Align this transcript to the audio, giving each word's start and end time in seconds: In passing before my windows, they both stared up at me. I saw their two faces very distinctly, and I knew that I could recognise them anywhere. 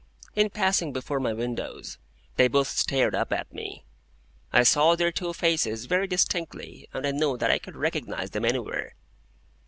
In 0.35 0.49
passing 0.49 0.91
before 0.93 1.19
my 1.19 1.31
windows, 1.31 1.99
they 2.35 2.47
both 2.47 2.69
stared 2.69 3.13
up 3.13 3.31
at 3.31 3.53
me. 3.53 3.85
I 4.51 4.63
saw 4.63 4.95
their 4.95 5.11
two 5.11 5.31
faces 5.31 5.85
very 5.85 6.07
distinctly, 6.07 6.89
and 6.91 7.05
I 7.05 7.11
knew 7.11 7.37
that 7.37 7.51
I 7.51 7.59
could 7.59 7.75
recognise 7.75 8.31
them 8.31 8.43
anywhere. 8.45 8.95